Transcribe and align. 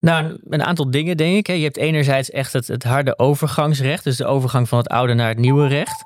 Nou, 0.00 0.38
een 0.48 0.62
aantal 0.62 0.90
dingen 0.90 1.16
denk 1.16 1.48
ik. 1.48 1.56
Je 1.56 1.62
hebt 1.62 1.76
enerzijds 1.76 2.30
echt 2.30 2.52
het, 2.52 2.66
het 2.66 2.84
harde 2.84 3.18
overgangsrecht, 3.18 4.04
dus 4.04 4.16
de 4.16 4.26
overgang 4.26 4.68
van 4.68 4.78
het 4.78 4.88
oude 4.88 5.14
naar 5.14 5.28
het 5.28 5.38
nieuwe 5.38 5.66
recht. 5.66 6.04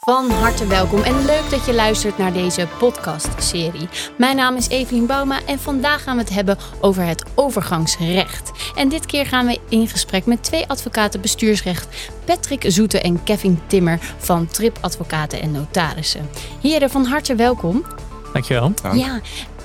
Van 0.00 0.30
harte 0.30 0.66
welkom 0.66 1.02
en 1.02 1.24
leuk 1.24 1.50
dat 1.50 1.66
je 1.66 1.74
luistert 1.74 2.18
naar 2.18 2.32
deze 2.32 2.68
podcastserie. 2.78 3.88
Mijn 4.18 4.36
naam 4.36 4.56
is 4.56 4.68
Evelien 4.68 5.06
Bouma 5.06 5.40
en 5.46 5.58
vandaag 5.58 6.02
gaan 6.02 6.16
we 6.16 6.22
het 6.22 6.32
hebben 6.34 6.58
over 6.80 7.04
het 7.04 7.24
overgangsrecht. 7.34 8.72
En 8.74 8.88
dit 8.88 9.06
keer 9.06 9.26
gaan 9.26 9.46
we 9.46 9.60
in 9.68 9.88
gesprek 9.88 10.26
met 10.26 10.42
twee 10.42 10.66
advocaten 10.66 11.20
bestuursrecht, 11.20 12.10
Patrick 12.24 12.64
Zoete 12.66 13.00
en 13.00 13.22
Kevin 13.22 13.60
Timmer 13.66 13.98
van 14.18 14.46
Trip 14.46 14.78
Advocaten 14.80 15.40
en 15.40 15.52
Notarissen. 15.52 16.28
Heren, 16.60 16.90
van 16.90 17.04
harte 17.04 17.34
welkom. 17.34 17.84
Dankjewel. 18.32 18.72
Ja, 18.92 19.20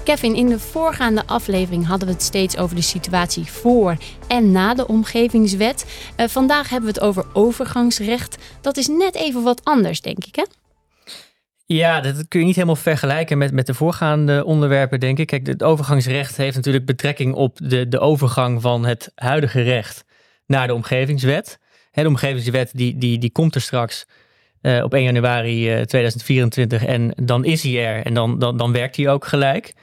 Kevin, 0.05 0.35
in 0.35 0.49
de 0.49 0.59
voorgaande 0.59 1.23
aflevering 1.25 1.85
hadden 1.85 2.07
we 2.07 2.13
het 2.13 2.23
steeds 2.23 2.57
over 2.57 2.75
de 2.75 2.81
situatie 2.81 3.45
voor 3.45 3.98
en 4.27 4.52
na 4.52 4.73
de 4.73 4.88
omgevingswet. 4.88 6.09
Uh, 6.20 6.27
vandaag 6.27 6.70
hebben 6.70 6.93
we 6.93 6.95
het 6.95 7.03
over 7.07 7.25
overgangsrecht. 7.34 8.38
Dat 8.61 8.77
is 8.77 8.88
net 8.88 9.16
even 9.16 9.44
wat 9.44 9.63
anders, 9.63 10.02
denk 10.02 10.25
ik, 10.25 10.35
hè? 10.35 10.44
Ja, 11.66 12.02
dat 12.02 12.27
kun 12.27 12.39
je 12.39 12.45
niet 12.45 12.55
helemaal 12.55 12.75
vergelijken 12.75 13.38
met, 13.38 13.52
met 13.52 13.67
de 13.67 13.73
voorgaande 13.73 14.45
onderwerpen, 14.45 14.99
denk 14.99 15.20
ik. 15.20 15.27
Kijk, 15.27 15.47
het 15.47 15.63
overgangsrecht 15.63 16.38
heeft 16.38 16.55
natuurlijk 16.55 16.85
betrekking 16.85 17.33
op 17.33 17.58
de, 17.63 17.88
de 17.88 17.99
overgang 17.99 18.61
van 18.61 18.85
het 18.85 19.11
huidige 19.16 19.61
recht 19.61 20.05
naar 20.45 20.67
de 20.67 20.73
omgevingswet. 20.73 21.59
de 21.91 22.08
omgevingswet 22.08 22.72
die, 22.73 22.97
die, 22.97 23.17
die 23.17 23.31
komt 23.31 23.55
er 23.55 23.61
straks 23.61 24.05
uh, 24.61 24.83
op 24.83 24.94
1 24.94 25.03
januari 25.03 25.77
uh, 25.77 25.81
2024 25.81 26.85
en 26.85 27.13
dan 27.16 27.45
is 27.45 27.63
hij 27.63 27.85
er 27.85 28.05
en 28.05 28.13
dan, 28.13 28.39
dan, 28.39 28.58
dan 28.58 28.72
werkt 28.72 28.95
hij 28.95 29.09
ook 29.09 29.25
gelijk 29.25 29.73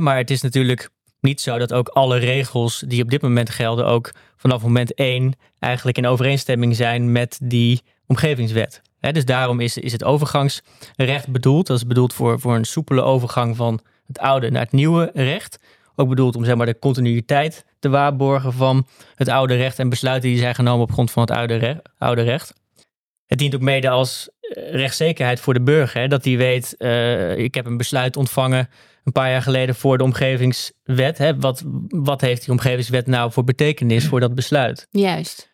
maar 0.00 0.16
het 0.16 0.30
is 0.30 0.42
natuurlijk 0.42 0.90
niet 1.20 1.40
zo 1.40 1.58
dat 1.58 1.72
ook 1.72 1.88
alle 1.88 2.18
regels 2.18 2.84
die 2.86 3.02
op 3.02 3.10
dit 3.10 3.22
moment 3.22 3.50
gelden 3.50 3.86
ook 3.86 4.12
vanaf 4.36 4.62
moment 4.62 4.94
1 4.94 5.32
eigenlijk 5.58 5.98
in 5.98 6.06
overeenstemming 6.06 6.76
zijn 6.76 7.12
met 7.12 7.38
die 7.42 7.82
omgevingswet. 8.06 8.82
dus 9.00 9.24
daarom 9.24 9.60
is, 9.60 9.78
is 9.78 9.92
het 9.92 10.04
overgangsrecht 10.04 11.28
bedoeld. 11.28 11.66
Dat 11.66 11.76
is 11.76 11.86
bedoeld 11.86 12.14
voor, 12.14 12.40
voor 12.40 12.54
een 12.54 12.64
soepele 12.64 13.02
overgang 13.02 13.56
van 13.56 13.80
het 14.06 14.18
oude 14.18 14.50
naar 14.50 14.62
het 14.62 14.72
nieuwe 14.72 15.10
recht. 15.14 15.58
Ook 15.96 16.08
bedoeld 16.08 16.36
om 16.36 16.44
zeg 16.44 16.54
maar, 16.54 16.66
de 16.66 16.78
continuïteit 16.78 17.64
te 17.78 17.88
waarborgen 17.88 18.52
van 18.52 18.86
het 19.14 19.28
oude 19.28 19.56
recht 19.56 19.78
en 19.78 19.88
besluiten 19.88 20.30
die 20.30 20.38
zijn 20.38 20.54
genomen 20.54 20.82
op 20.82 20.92
grond 20.92 21.10
van 21.10 21.22
het 21.22 21.30
oude, 21.30 21.54
recht. 21.56 21.80
Oude 21.98 22.22
recht. 22.22 22.54
Het 23.26 23.38
dient 23.38 23.54
ook 23.54 23.60
mede 23.60 23.88
als 23.88 24.30
eh, 24.40 24.74
rechtszekerheid 24.74 25.40
voor 25.40 25.54
de 25.54 25.62
burger. 25.62 26.08
dat 26.08 26.22
die 26.22 26.38
weet, 26.38 26.74
uh, 26.78 27.36
ik 27.36 27.54
heb 27.54 27.66
een 27.66 27.76
besluit 27.76 28.16
ontvangen 28.16 28.68
een 29.04 29.12
paar 29.12 29.30
jaar 29.30 29.42
geleden 29.42 29.74
voor 29.74 29.98
de 29.98 30.04
omgevingswet. 30.04 31.18
Hè? 31.18 31.38
Wat, 31.38 31.62
wat 31.88 32.20
heeft 32.20 32.40
die 32.40 32.50
omgevingswet 32.50 33.06
nou 33.06 33.32
voor 33.32 33.44
betekenis 33.44 34.06
voor 34.06 34.20
dat 34.20 34.34
besluit? 34.34 34.86
Juist. 34.90 35.50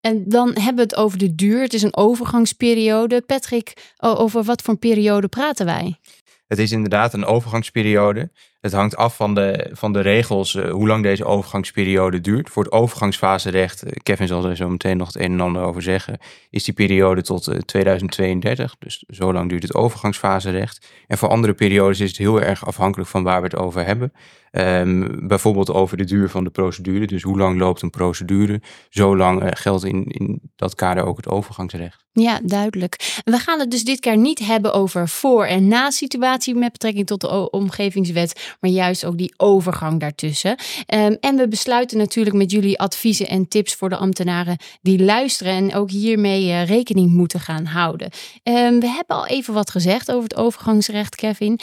En 0.00 0.28
dan 0.28 0.48
hebben 0.48 0.74
we 0.74 0.82
het 0.82 0.96
over 0.96 1.18
de 1.18 1.34
duur. 1.34 1.62
Het 1.62 1.74
is 1.74 1.82
een 1.82 1.96
overgangsperiode. 1.96 3.20
Patrick, 3.20 3.92
over 3.96 4.42
wat 4.42 4.62
voor 4.62 4.72
een 4.72 4.78
periode 4.78 5.28
praten 5.28 5.66
wij? 5.66 5.98
Het 6.46 6.58
is 6.58 6.72
inderdaad 6.72 7.14
een 7.14 7.24
overgangsperiode. 7.24 8.30
Het 8.60 8.72
hangt 8.72 8.96
af 8.96 9.16
van 9.16 9.34
de, 9.34 9.70
van 9.72 9.92
de 9.92 10.00
regels 10.00 10.54
uh, 10.54 10.70
hoe 10.70 10.86
lang 10.86 11.02
deze 11.02 11.24
overgangsperiode 11.24 12.20
duurt. 12.20 12.50
Voor 12.50 12.62
het 12.62 12.72
overgangsfaserecht, 12.72 13.84
uh, 13.84 13.90
Kevin 14.02 14.26
zal 14.26 14.44
er 14.44 14.56
zo 14.56 14.68
meteen 14.68 14.96
nog 14.96 15.06
het 15.06 15.22
een 15.22 15.32
en 15.32 15.40
ander 15.40 15.62
over 15.62 15.82
zeggen, 15.82 16.18
is 16.50 16.64
die 16.64 16.74
periode 16.74 17.22
tot 17.22 17.48
uh, 17.48 17.54
eh, 17.54 17.60
2032. 17.60 18.76
Dus 18.78 19.04
zo 19.08 19.32
lang 19.32 19.48
duurt 19.48 19.62
het 19.62 19.74
overgangsfaserecht. 19.74 20.86
En 21.06 21.18
voor 21.18 21.28
andere 21.28 21.54
periodes 21.54 22.00
is 22.00 22.08
het 22.08 22.18
heel 22.18 22.40
erg 22.40 22.66
afhankelijk 22.66 23.10
van 23.10 23.22
waar 23.22 23.40
we 23.40 23.46
het 23.46 23.56
over 23.56 23.84
hebben. 23.84 24.12
Um, 24.52 25.28
bijvoorbeeld 25.28 25.70
over 25.70 25.96
de 25.96 26.04
duur 26.04 26.30
van 26.30 26.44
de 26.44 26.50
procedure. 26.50 27.06
Dus 27.06 27.22
hoe 27.22 27.38
lang 27.38 27.58
loopt 27.58 27.82
een 27.82 27.90
procedure? 27.90 28.62
Zo 28.88 29.16
lang 29.16 29.50
geldt 29.50 29.84
in, 29.84 30.04
in 30.04 30.40
dat 30.56 30.74
kader 30.74 31.04
ook 31.04 31.16
het 31.16 31.28
overgangsrecht. 31.28 32.04
Ja, 32.12 32.40
duidelijk. 32.42 33.20
We 33.24 33.38
gaan 33.38 33.60
het 33.60 33.70
dus 33.70 33.84
dit 33.84 34.00
keer 34.00 34.16
niet 34.16 34.38
hebben 34.38 34.72
over 34.72 35.08
voor- 35.08 35.44
en 35.44 35.68
na-situatie 35.68 36.54
met 36.54 36.72
betrekking 36.72 37.06
tot 37.06 37.20
de 37.20 37.50
omgevingswet 37.50 38.56
maar 38.60 38.70
juist 38.70 39.04
ook 39.04 39.18
die 39.18 39.34
overgang 39.36 40.00
daartussen. 40.00 40.50
Um, 40.94 41.16
en 41.20 41.36
we 41.36 41.48
besluiten 41.48 41.98
natuurlijk 41.98 42.36
met 42.36 42.50
jullie 42.50 42.78
adviezen 42.78 43.28
en 43.28 43.48
tips 43.48 43.74
voor 43.74 43.88
de 43.88 43.96
ambtenaren 43.96 44.56
die 44.82 45.04
luisteren 45.04 45.52
en 45.52 45.74
ook 45.74 45.90
hiermee 45.90 46.44
uh, 46.44 46.66
rekening 46.66 47.10
moeten 47.10 47.40
gaan 47.40 47.64
houden. 47.64 48.10
Um, 48.42 48.80
we 48.80 48.88
hebben 48.88 49.16
al 49.16 49.26
even 49.26 49.54
wat 49.54 49.70
gezegd 49.70 50.10
over 50.10 50.22
het 50.22 50.36
overgangsrecht, 50.36 51.14
Kevin. 51.14 51.60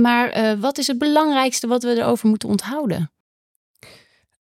Maar 0.00 0.38
uh, 0.38 0.60
wat 0.60 0.78
is 0.78 0.86
het 0.86 0.98
belangrijkste 0.98 1.66
we 1.82 2.00
erover 2.00 2.28
moeten 2.28 2.48
onthouden? 2.48 3.10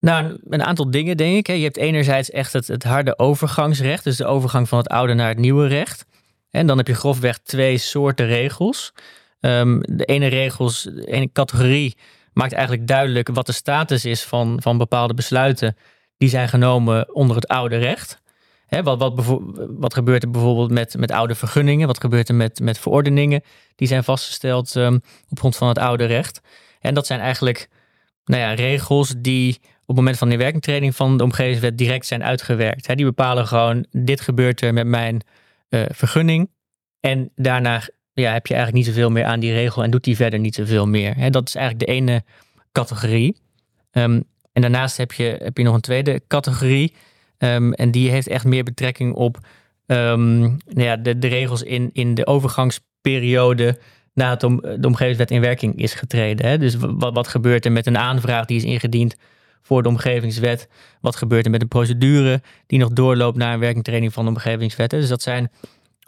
Nou, 0.00 0.38
een 0.44 0.62
aantal 0.62 0.90
dingen 0.90 1.16
denk 1.16 1.48
ik. 1.48 1.56
Je 1.56 1.62
hebt 1.62 1.76
enerzijds 1.76 2.30
echt 2.30 2.52
het, 2.52 2.66
het 2.66 2.84
harde 2.84 3.18
overgangsrecht, 3.18 4.04
dus 4.04 4.16
de 4.16 4.26
overgang 4.26 4.68
van 4.68 4.78
het 4.78 4.88
oude 4.88 5.14
naar 5.14 5.28
het 5.28 5.38
nieuwe 5.38 5.66
recht. 5.66 6.04
En 6.50 6.66
dan 6.66 6.76
heb 6.76 6.86
je 6.86 6.94
grofweg 6.94 7.38
twee 7.38 7.78
soorten 7.78 8.26
regels. 8.26 8.92
Um, 9.40 9.80
de 9.82 10.04
ene 10.04 10.26
regels, 10.26 10.82
de 10.82 11.06
ene 11.06 11.32
categorie 11.32 11.96
maakt 12.32 12.52
eigenlijk 12.52 12.86
duidelijk 12.86 13.28
wat 13.28 13.46
de 13.46 13.52
status 13.52 14.04
is 14.04 14.22
van, 14.22 14.62
van 14.62 14.78
bepaalde 14.78 15.14
besluiten 15.14 15.76
die 16.16 16.28
zijn 16.28 16.48
genomen 16.48 17.14
onder 17.14 17.36
het 17.36 17.48
oude 17.48 17.76
recht. 17.76 18.20
Wat, 18.68 18.98
wat, 18.98 19.40
wat 19.78 19.94
gebeurt 19.94 20.22
er 20.22 20.30
bijvoorbeeld 20.30 20.70
met, 20.70 20.96
met 20.98 21.10
oude 21.10 21.34
vergunningen? 21.34 21.86
Wat 21.86 22.00
gebeurt 22.00 22.28
er 22.28 22.34
met, 22.34 22.60
met 22.60 22.78
verordeningen 22.78 23.42
die 23.74 23.88
zijn 23.88 24.04
vastgesteld 24.04 24.74
um, 24.74 25.00
op 25.28 25.38
grond 25.38 25.56
van 25.56 25.68
het 25.68 25.78
oude 25.78 26.04
recht? 26.04 26.40
En 26.86 26.94
dat 26.94 27.06
zijn 27.06 27.20
eigenlijk 27.20 27.68
nou 28.24 28.42
ja, 28.42 28.52
regels 28.54 29.14
die 29.18 29.58
op 29.62 29.86
het 29.86 29.96
moment 29.96 30.18
van 30.18 30.28
de 30.28 30.34
inwerkingtreding 30.34 30.96
van 30.96 31.16
de 31.16 31.24
omgevingswet 31.24 31.78
direct 31.78 32.06
zijn 32.06 32.24
uitgewerkt. 32.24 32.96
Die 32.96 33.04
bepalen 33.04 33.46
gewoon, 33.46 33.86
dit 33.90 34.20
gebeurt 34.20 34.60
er 34.60 34.72
met 34.72 34.86
mijn 34.86 35.20
uh, 35.70 35.82
vergunning. 35.88 36.50
En 37.00 37.30
daarna 37.34 37.82
ja, 38.12 38.32
heb 38.32 38.46
je 38.46 38.54
eigenlijk 38.54 38.84
niet 38.84 38.94
zoveel 38.94 39.10
meer 39.10 39.24
aan 39.24 39.40
die 39.40 39.52
regel 39.52 39.82
en 39.82 39.90
doet 39.90 40.04
die 40.04 40.16
verder 40.16 40.38
niet 40.38 40.54
zoveel 40.54 40.86
meer. 40.86 41.30
dat 41.30 41.48
is 41.48 41.54
eigenlijk 41.54 41.86
de 41.86 41.92
ene 41.92 42.24
categorie. 42.72 43.36
Um, 43.92 44.24
en 44.52 44.62
daarnaast 44.62 44.96
heb 44.96 45.12
je, 45.12 45.38
heb 45.42 45.56
je 45.56 45.62
nog 45.62 45.74
een 45.74 45.80
tweede 45.80 46.20
categorie. 46.28 46.94
Um, 47.38 47.72
en 47.72 47.90
die 47.90 48.10
heeft 48.10 48.28
echt 48.28 48.44
meer 48.44 48.64
betrekking 48.64 49.14
op 49.14 49.38
um, 49.86 50.38
nou 50.40 50.82
ja, 50.82 50.96
de, 50.96 51.18
de 51.18 51.26
regels 51.26 51.62
in, 51.62 51.90
in 51.92 52.14
de 52.14 52.26
overgangsperiode 52.26 53.78
nadat 54.16 54.42
om, 54.42 54.60
de 54.60 54.86
omgevingswet 54.86 55.30
in 55.30 55.40
werking 55.40 55.76
is 55.76 55.94
getreden. 55.94 56.46
Hè. 56.46 56.58
Dus 56.58 56.76
wat, 56.78 57.14
wat 57.14 57.28
gebeurt 57.28 57.64
er 57.64 57.72
met 57.72 57.86
een 57.86 57.98
aanvraag 57.98 58.44
die 58.44 58.56
is 58.56 58.64
ingediend 58.64 59.16
voor 59.62 59.82
de 59.82 59.88
omgevingswet? 59.88 60.68
Wat 61.00 61.16
gebeurt 61.16 61.44
er 61.44 61.50
met 61.50 61.62
een 61.62 61.68
procedure 61.68 62.42
die 62.66 62.78
nog 62.78 62.90
doorloopt 62.90 63.36
naar 63.36 63.54
een 63.54 63.60
werkingtreding 63.60 64.12
van 64.12 64.24
de 64.24 64.30
omgevingswet? 64.30 64.90
Dus 64.90 65.08
dat 65.08 65.22
zijn 65.22 65.50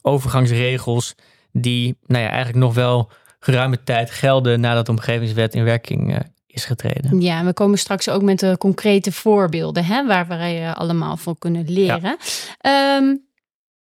overgangsregels 0.02 1.14
die 1.52 1.96
nou 2.06 2.22
ja, 2.22 2.28
eigenlijk 2.28 2.64
nog 2.64 2.74
wel 2.74 3.10
geruime 3.40 3.82
tijd 3.84 4.10
gelden 4.10 4.60
nadat 4.60 4.86
de 4.86 4.92
omgevingswet 4.92 5.54
in 5.54 5.64
werking 5.64 6.10
uh, 6.10 6.18
is 6.46 6.64
getreden. 6.64 7.20
Ja, 7.20 7.44
we 7.44 7.52
komen 7.52 7.78
straks 7.78 8.08
ook 8.08 8.22
met 8.22 8.38
de 8.38 8.56
concrete 8.58 9.12
voorbeelden 9.12 9.84
hè, 9.84 10.06
waar 10.06 10.26
wij 10.26 10.62
uh, 10.62 10.74
allemaal 10.74 11.16
van 11.16 11.38
kunnen 11.38 11.72
leren. 11.72 12.16
Ja. 12.60 12.96
Um, 12.96 13.26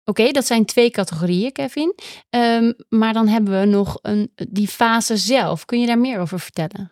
Oké, 0.05 0.31
dat 0.31 0.45
zijn 0.45 0.66
twee 0.66 0.89
categorieën, 0.89 1.51
Kevin. 1.51 1.95
Um, 2.29 2.73
maar 2.89 3.13
dan 3.13 3.27
hebben 3.27 3.59
we 3.59 3.66
nog 3.66 3.99
een, 4.01 4.31
die 4.49 4.67
fase 4.67 5.17
zelf. 5.17 5.66
Kun 5.66 5.79
je 5.79 5.88
daar 5.88 5.99
meer 5.99 6.19
over 6.19 6.39
vertellen? 6.39 6.91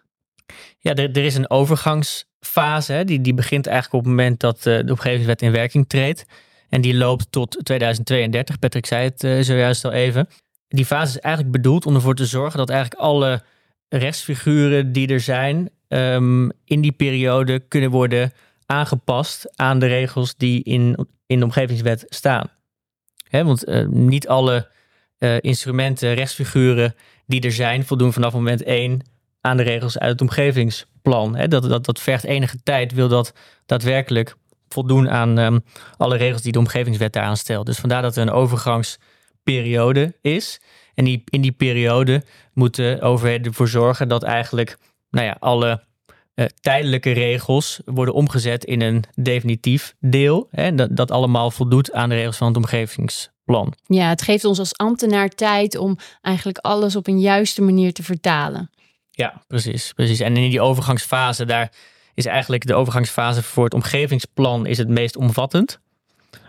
Ja, 0.80 0.94
er, 0.94 1.12
er 1.18 1.24
is 1.24 1.36
een 1.36 1.50
overgangsfase. 1.50 2.94
Hè, 2.94 3.04
die, 3.04 3.22
die 3.22 3.34
begint 3.34 3.68
eigenlijk 3.68 3.96
op 3.96 4.10
het 4.10 4.10
moment 4.10 4.40
dat 4.40 4.58
uh, 4.58 4.64
de 4.64 4.92
omgevingswet 4.92 5.42
in 5.42 5.52
werking 5.52 5.90
treedt. 5.90 6.26
En 6.70 6.82
die 6.82 6.96
loopt 6.96 7.32
tot 7.32 7.60
2032. 7.64 8.60
Patrick 8.60 8.86
zei 8.86 9.04
het 9.04 9.24
uh, 9.24 9.42
zojuist 9.42 9.86
al 9.86 9.92
even 9.92 10.28
die 10.74 10.86
fase 10.86 11.18
is 11.18 11.20
eigenlijk 11.20 11.56
bedoeld 11.56 11.86
om 11.86 11.96
ervoor 11.96 12.16
te 12.16 12.26
zorgen 12.26 12.58
dat 12.58 12.70
eigenlijk 12.70 13.02
alle 13.02 13.44
rechtsfiguren 13.90 14.92
die 14.92 15.08
er 15.08 15.20
zijn 15.20 15.70
um, 15.88 16.52
in 16.66 16.82
die 16.82 16.92
periode 16.92 17.60
kunnen 17.60 17.92
worden 17.92 18.32
aangepast 18.66 19.58
aan 19.58 19.80
de 19.80 19.86
regels 19.86 20.36
die 20.36 20.64
in, 20.64 21.08
in 21.26 21.40
de 21.40 21.46
omgevingswet 21.46 22.06
staan. 22.08 22.50
Want 23.42 23.68
uh, 23.68 23.88
niet 23.88 24.28
alle 24.28 24.68
uh, 25.20 25.38
instrumenten, 25.40 26.14
rechtsfiguren 26.14 26.96
die 27.26 27.42
er 27.42 27.52
zijn, 27.52 27.86
voldoen 27.86 28.14
vanaf 28.14 28.34
moment 28.34 28.64
1 28.64 29.02
aan 29.42 29.58
de 29.58 29.64
regels 29.64 30.00
uit 30.00 30.12
het 30.12 30.22
omgevingsplan. 30.22 31.38
Dat, 31.48 31.64
dat, 31.64 31.86
dat 31.86 32.00
vergt 32.00 32.24
enige 32.24 32.58
tijd, 32.64 32.94
wil 32.94 33.08
dat 33.08 33.34
daadwerkelijk 33.66 34.36
voldoen 34.68 35.10
aan 35.10 35.38
um, 35.38 35.64
alle 35.98 36.18
regels 36.18 36.42
die 36.42 36.52
de 36.52 36.60
omgevingswet 36.60 37.14
daaraan 37.14 37.38
stelt. 37.38 37.66
Dus 37.66 37.78
vandaar 37.78 38.02
dat 38.02 38.16
er 38.16 38.22
een 38.22 38.32
overgangs 38.32 39.00
periode 39.44 40.16
is. 40.22 40.62
En 40.94 41.06
die, 41.06 41.24
in 41.26 41.42
die 41.42 41.52
periode 41.52 42.24
moeten 42.54 43.02
overheden 43.02 43.48
ervoor 43.48 43.68
zorgen 43.68 44.08
dat 44.08 44.24
eigenlijk 44.24 44.78
nou 45.10 45.26
ja, 45.26 45.36
alle 45.40 45.84
uh, 46.36 46.46
tijdelijke 46.62 47.12
regels 47.12 47.82
worden 47.86 48.14
omgezet 48.14 48.66
in 48.66 48.82
een 48.82 49.04
definitief 49.16 49.96
deel. 50.00 50.48
Hè, 50.52 50.76
dat, 50.76 50.96
dat 50.96 51.12
allemaal 51.12 51.52
voldoet 51.52 51.92
aan 51.92 52.10
de 52.10 52.16
regels 52.16 52.38
van 52.38 52.48
het 52.48 52.58
omgevingsplan. 52.58 53.74
Ja, 53.86 54.10
het 54.10 54.22
geeft 54.22 54.46
ons 54.46 54.60
als 54.60 54.78
ambtenaar 54.78 55.30
tijd 55.30 55.78
om 55.78 55.98
eigenlijk 56.22 56.58
alles 56.58 56.96
op 56.96 57.08
een 57.08 57.20
juiste 57.20 57.62
manier 57.62 57.94
te 57.94 58.04
vertalen. 58.04 58.70
Ja, 59.12 59.44
precies, 59.48 59.94
precies. 59.94 60.20
En 60.20 60.38
in 60.38 60.50
die 60.50 60.62
overgangsfase, 60.62 61.46
daar 61.46 61.72
is 62.14 62.26
eigenlijk 62.26 62.68
de 62.68 62.74
overgangsfase 62.74 63.44
voor 63.44 63.64
het 63.64 63.74
omgevingsplan 63.74 64.66
is 64.66 64.78
het 64.78 64.90
meest 64.90 65.16
omvattend. 65.16 65.80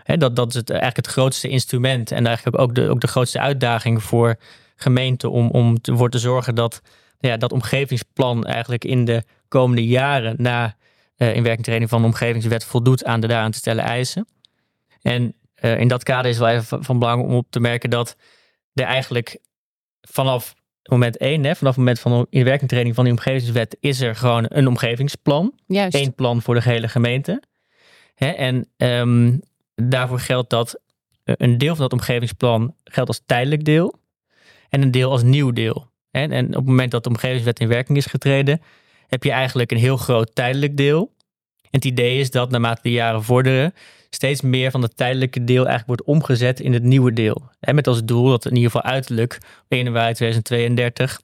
Dat, 0.03 0.35
dat 0.35 0.47
is 0.47 0.55
het, 0.55 0.69
eigenlijk 0.69 1.05
het 1.05 1.15
grootste 1.15 1.47
instrument 1.47 2.11
en 2.11 2.27
eigenlijk 2.27 2.59
ook 2.59 2.75
de, 2.75 2.89
ook 2.89 3.01
de 3.01 3.07
grootste 3.07 3.39
uitdaging 3.39 4.03
voor 4.03 4.39
gemeenten 4.75 5.31
om, 5.31 5.49
om 5.49 5.77
ervoor 5.81 6.09
te 6.09 6.19
zorgen 6.19 6.55
dat 6.55 6.81
ja, 7.19 7.37
dat 7.37 7.51
omgevingsplan 7.51 8.43
eigenlijk 8.43 8.85
in 8.85 9.05
de 9.05 9.23
komende 9.59 9.85
jaren 9.85 10.35
na 10.37 10.75
uh, 11.17 11.35
inwerkingtreding 11.35 11.89
van 11.89 12.01
de 12.01 12.07
omgevingswet 12.07 12.63
voldoet 12.65 13.05
aan 13.05 13.19
de 13.19 13.27
daaraan 13.27 13.51
te 13.51 13.57
stellen 13.57 13.83
eisen. 13.83 14.27
En 15.01 15.35
uh, 15.61 15.79
in 15.79 15.87
dat 15.87 16.03
kader 16.03 16.31
is 16.31 16.37
wel 16.37 16.47
even 16.47 16.83
van 16.83 16.99
belang 16.99 17.23
om 17.23 17.33
op 17.33 17.45
te 17.49 17.59
merken 17.59 17.89
dat 17.89 18.15
er 18.73 18.83
eigenlijk 18.83 19.37
vanaf 20.01 20.53
moment 20.83 21.17
één, 21.17 21.43
hè, 21.43 21.55
vanaf 21.55 21.75
het 21.75 21.83
moment 21.83 21.99
van 21.99 22.11
de 22.11 22.27
inwerkingtreding 22.29 22.95
van 22.95 23.03
die 23.03 23.13
omgevingswet, 23.13 23.77
is 23.79 24.01
er 24.01 24.15
gewoon 24.15 24.45
een 24.47 24.67
omgevingsplan. 24.67 25.53
Juist. 25.67 25.95
Eén 25.95 26.13
plan 26.13 26.41
voor 26.41 26.55
de 26.55 26.61
gehele 26.61 26.87
gemeente. 26.87 27.41
Hè, 28.15 28.29
en 28.29 28.67
um, 28.77 29.41
daarvoor 29.75 30.19
geldt 30.19 30.49
dat 30.49 30.79
een 31.23 31.57
deel 31.57 31.75
van 31.75 31.83
dat 31.83 31.93
omgevingsplan 31.93 32.75
geldt 32.83 33.09
als 33.09 33.21
tijdelijk 33.25 33.63
deel 33.63 33.99
en 34.69 34.81
een 34.81 34.91
deel 34.91 35.11
als 35.11 35.23
nieuw 35.23 35.51
deel. 35.51 35.91
En, 36.11 36.31
en 36.31 36.47
op 36.47 36.55
het 36.55 36.65
moment 36.65 36.91
dat 36.91 37.03
de 37.03 37.09
omgevingswet 37.09 37.59
in 37.59 37.67
werking 37.67 37.97
is 37.97 38.05
getreden, 38.05 38.61
heb 39.15 39.23
je 39.23 39.31
eigenlijk 39.31 39.71
een 39.71 39.77
heel 39.77 39.97
groot 39.97 40.35
tijdelijk 40.35 40.77
deel. 40.77 41.13
En 41.61 41.69
het 41.81 41.85
idee 41.85 42.19
is 42.19 42.31
dat 42.31 42.49
naarmate 42.49 42.81
de 42.81 42.91
jaren 42.91 43.23
vorderen, 43.23 43.73
steeds 44.09 44.41
meer 44.41 44.71
van 44.71 44.81
het 44.81 44.97
tijdelijke 44.97 45.43
deel 45.43 45.65
eigenlijk 45.67 45.87
wordt 45.87 46.03
omgezet 46.03 46.59
in 46.59 46.73
het 46.73 46.83
nieuwe 46.83 47.13
deel. 47.13 47.49
En 47.59 47.75
met 47.75 47.87
als 47.87 48.05
doel 48.05 48.29
dat 48.29 48.45
in 48.45 48.55
ieder 48.55 48.71
geval 48.71 48.91
uiterlijk 48.91 49.33
op 49.35 49.65
1 49.67 49.83
januari 49.83 50.13
2032 50.13 51.21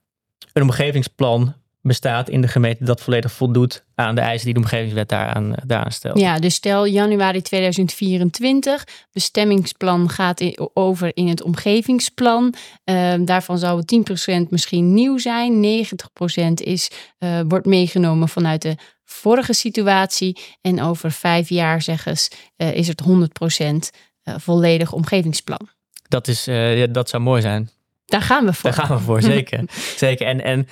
een 0.53 0.61
omgevingsplan 0.61 1.55
bestaat 1.81 2.29
in 2.29 2.41
de 2.41 2.47
gemeente 2.47 2.83
dat 2.83 3.01
volledig 3.01 3.31
voldoet 3.31 3.83
aan 3.95 4.15
de 4.15 4.21
eisen 4.21 4.45
die 4.45 4.53
de 4.53 4.59
omgevingswet 4.59 5.09
daaraan, 5.09 5.55
eh, 5.55 5.63
daaraan 5.65 5.91
stelt. 5.91 6.19
Ja, 6.19 6.39
dus 6.39 6.55
stel 6.55 6.85
januari 6.85 7.41
2024, 7.41 8.87
bestemmingsplan 9.11 10.09
gaat 10.09 10.39
in, 10.39 10.69
over 10.73 11.11
in 11.13 11.27
het 11.27 11.43
omgevingsplan. 11.43 12.53
Uh, 12.85 13.13
daarvan 13.19 13.57
zou 13.57 13.83
10% 13.85 14.49
misschien 14.49 14.93
nieuw 14.93 15.17
zijn, 15.17 15.59
90% 15.59 16.61
is, 16.61 16.91
uh, 17.19 17.39
wordt 17.47 17.65
meegenomen 17.65 18.29
vanuit 18.29 18.61
de 18.61 18.75
vorige 19.05 19.53
situatie. 19.53 20.37
En 20.61 20.81
over 20.81 21.11
vijf 21.11 21.49
jaar, 21.49 21.81
zeggen 21.81 22.17
ze, 22.17 22.31
uh, 22.57 22.73
is 22.73 22.87
het 22.87 23.01
100% 23.01 23.89
volledig 24.23 24.91
omgevingsplan. 24.91 25.67
Dat, 26.07 26.27
is, 26.27 26.45
ja, 26.45 26.87
dat 26.87 27.09
zou 27.09 27.23
mooi 27.23 27.41
zijn. 27.41 27.69
Daar 28.05 28.21
gaan 28.21 28.45
we 28.45 28.53
voor. 28.53 28.71
Daar 28.71 28.85
gaan 28.85 28.97
we 28.97 29.03
voor, 29.03 29.21
zeker. 29.21 29.63
zeker. 29.97 30.27
En, 30.27 30.43
en 30.43 30.67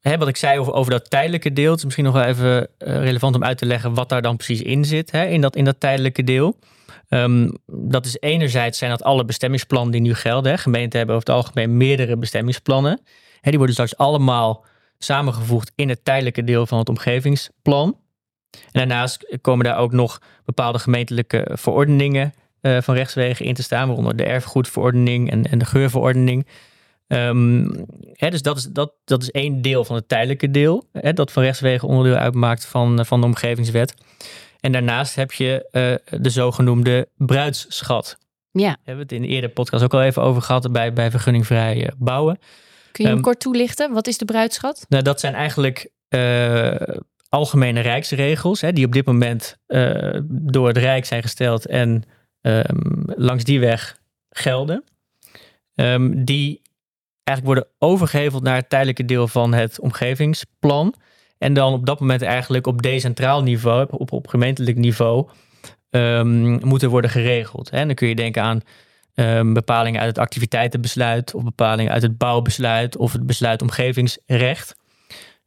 hè, 0.00 0.18
wat 0.18 0.28
ik 0.28 0.36
zei 0.36 0.58
over, 0.58 0.72
over 0.72 0.90
dat 0.90 1.10
tijdelijke 1.10 1.52
deel. 1.52 1.70
Het 1.70 1.78
is 1.78 1.84
misschien 1.84 2.04
nog 2.04 2.14
wel 2.14 2.24
even 2.24 2.68
uh, 2.78 3.02
relevant 3.02 3.34
om 3.34 3.44
uit 3.44 3.58
te 3.58 3.66
leggen 3.66 3.94
wat 3.94 4.08
daar 4.08 4.22
dan 4.22 4.36
precies 4.36 4.62
in 4.62 4.84
zit. 4.84 5.10
Hè, 5.10 5.24
in, 5.24 5.40
dat, 5.40 5.56
in 5.56 5.64
dat 5.64 5.80
tijdelijke 5.80 6.24
deel. 6.24 6.58
Um, 7.08 7.58
dat 7.66 8.06
is 8.06 8.16
enerzijds 8.20 8.78
zijn 8.78 8.90
dat 8.90 9.02
alle 9.02 9.24
bestemmingsplannen 9.24 9.92
die 9.92 10.00
nu 10.00 10.14
gelden. 10.14 10.58
Gemeenten 10.58 10.98
hebben 10.98 11.16
over 11.16 11.28
het 11.28 11.36
algemeen 11.36 11.76
meerdere 11.76 12.16
bestemmingsplannen. 12.16 13.00
Hè, 13.40 13.48
die 13.48 13.58
worden 13.58 13.74
straks 13.74 13.96
allemaal 13.96 14.64
samengevoegd 14.98 15.72
in 15.74 15.88
het 15.88 16.04
tijdelijke 16.04 16.44
deel 16.44 16.66
van 16.66 16.78
het 16.78 16.88
omgevingsplan. 16.88 17.96
En 18.50 18.60
daarnaast 18.72 19.38
komen 19.40 19.64
daar 19.64 19.78
ook 19.78 19.92
nog 19.92 20.20
bepaalde 20.44 20.78
gemeentelijke 20.78 21.48
verordeningen 21.52 22.34
uh, 22.62 22.80
van 22.80 22.94
rechtswegen 22.94 23.44
in 23.44 23.54
te 23.54 23.62
staan, 23.62 23.86
waaronder 23.86 24.16
de 24.16 24.24
erfgoedverordening 24.24 25.30
en, 25.30 25.44
en 25.44 25.58
de 25.58 25.64
geurverordening. 25.64 26.46
Um, 27.12 27.86
hè, 28.12 28.30
dus 28.30 28.42
dat 28.42 28.56
is, 28.56 28.64
dat, 28.64 28.92
dat 29.04 29.22
is 29.22 29.30
één 29.30 29.62
deel 29.62 29.84
van 29.84 29.96
het 29.96 30.08
tijdelijke 30.08 30.50
deel, 30.50 30.88
hè, 30.92 31.12
dat 31.12 31.32
van 31.32 31.42
rechtswegen 31.42 31.88
onderdeel 31.88 32.18
uitmaakt 32.18 32.66
van, 32.66 33.06
van 33.06 33.20
de 33.20 33.26
omgevingswet. 33.26 33.94
En 34.60 34.72
daarnaast 34.72 35.14
heb 35.14 35.32
je 35.32 35.68
uh, 35.72 36.20
de 36.20 36.30
zogenoemde 36.30 37.08
bruidsschat. 37.16 38.18
Ja. 38.50 38.66
Daar 38.66 38.76
hebben 38.84 38.94
we 38.94 39.14
het 39.14 39.22
in 39.22 39.22
de 39.22 39.34
eerdere 39.34 39.52
podcast 39.52 39.84
ook 39.84 39.94
al 39.94 40.02
even 40.02 40.22
over 40.22 40.42
gehad 40.42 40.72
bij, 40.72 40.92
bij 40.92 41.10
vergunningvrij 41.10 41.76
uh, 41.76 41.88
bouwen. 41.98 42.38
Kun 42.92 43.04
je 43.04 43.10
hem 43.10 43.18
um, 43.18 43.24
kort 43.24 43.40
toelichten? 43.40 43.92
Wat 43.92 44.06
is 44.06 44.18
de 44.18 44.24
bruidsschat? 44.24 44.86
Nou, 44.88 45.02
dat 45.02 45.20
zijn 45.20 45.34
eigenlijk 45.34 45.90
uh, 46.08 46.74
algemene 47.28 47.80
rijksregels, 47.80 48.60
hè, 48.60 48.72
die 48.72 48.86
op 48.86 48.92
dit 48.92 49.06
moment 49.06 49.56
door 50.26 50.66
het 50.66 50.76
Rijk 50.76 51.04
zijn 51.04 51.22
gesteld 51.22 51.66
en 51.66 52.02
um, 52.40 53.02
langs 53.06 53.44
die 53.44 53.60
weg 53.60 53.98
gelden. 54.30 54.84
Um, 55.74 56.24
die 56.24 56.62
eigenlijk 57.30 57.46
worden 57.46 57.74
overgeheveld 57.78 58.42
naar 58.42 58.56
het 58.56 58.68
tijdelijke 58.68 59.04
deel 59.04 59.28
van 59.28 59.54
het 59.54 59.80
omgevingsplan. 59.80 60.94
En 61.38 61.54
dan 61.54 61.72
op 61.72 61.86
dat 61.86 62.00
moment 62.00 62.22
eigenlijk 62.22 62.66
op 62.66 62.82
decentraal 62.82 63.42
niveau, 63.42 63.86
op, 63.90 64.12
op 64.12 64.26
gemeentelijk 64.26 64.76
niveau, 64.76 65.28
um, 65.90 66.66
moeten 66.66 66.90
worden 66.90 67.10
geregeld. 67.10 67.70
En 67.70 67.86
dan 67.86 67.96
kun 67.96 68.08
je 68.08 68.14
denken 68.14 68.42
aan 68.42 68.60
um, 69.14 69.52
bepalingen 69.52 70.00
uit 70.00 70.08
het 70.08 70.18
activiteitenbesluit, 70.18 71.34
of 71.34 71.42
bepalingen 71.42 71.92
uit 71.92 72.02
het 72.02 72.18
bouwbesluit, 72.18 72.96
of 72.96 73.12
het 73.12 73.26
besluit 73.26 73.62
omgevingsrecht. 73.62 74.76